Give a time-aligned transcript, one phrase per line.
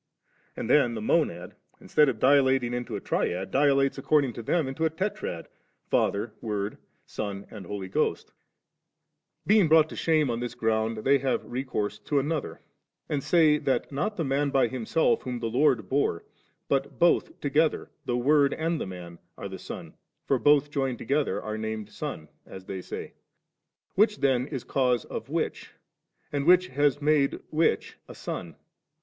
[0.57, 4.41] and then the Monad, I instead of dilating into a Triad, dilates accord ing to
[4.41, 5.45] them into a Tetrad,
[5.91, 8.33] Father, Word, Son, I and Holy Ghost
[9.45, 12.61] Being brought to shame on ^ this ground, they have recourse to another,
[13.09, 16.25] and I say that not the Man by Himself whom the Lord I bore,
[16.67, 19.93] but both together, the Word and the Man, are the Son;
[20.25, 23.13] for both joined together are named Son, as they say.
[23.93, 25.69] Which then is cause, of which?
[26.31, 28.55] and which has made which a Son